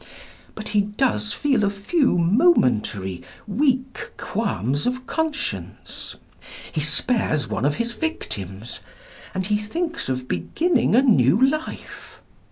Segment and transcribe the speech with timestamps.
[0.55, 6.15] But he does feel a few momentary, weak qualms of conscience.
[6.71, 8.79] He spares one of his victims,
[9.35, 12.19] and he thinks of beginning a new life.